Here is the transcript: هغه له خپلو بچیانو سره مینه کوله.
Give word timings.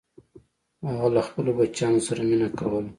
هغه 0.89 1.07
له 1.15 1.21
خپلو 1.27 1.49
بچیانو 1.57 2.05
سره 2.07 2.21
مینه 2.29 2.49
کوله. 2.57 2.89